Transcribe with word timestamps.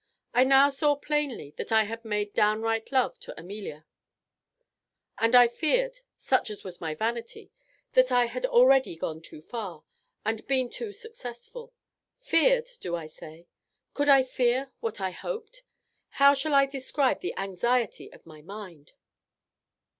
I 0.33 0.43
now 0.43 0.69
saw 0.69 0.95
plainly 0.95 1.53
that 1.57 1.71
I 1.71 1.83
had 1.83 2.03
made 2.03 2.33
downright 2.33 2.91
love 2.91 3.19
to 3.19 3.39
Amelia; 3.39 3.85
and 5.19 5.35
I 5.35 5.47
feared, 5.47 5.99
such 6.17 6.49
was 6.63 6.81
my 6.81 6.95
vanity, 6.95 7.51
that 7.93 8.11
I 8.11 8.25
had 8.25 8.43
already 8.43 8.95
gone 8.95 9.21
too 9.21 9.43
far, 9.43 9.83
and 10.25 10.43
been 10.47 10.71
too 10.71 10.91
successful. 10.91 11.71
Feared! 12.19 12.71
do 12.79 12.95
I 12.95 13.05
say? 13.05 13.45
could 13.93 14.09
I 14.09 14.23
fear 14.23 14.71
what 14.79 14.99
I 14.99 15.11
hoped? 15.11 15.61
how 16.09 16.33
shall 16.33 16.55
I 16.55 16.65
describe 16.65 17.19
the 17.19 17.37
anxiety 17.37 18.11
of 18.11 18.25
my 18.25 18.41
mind?" 18.41 18.93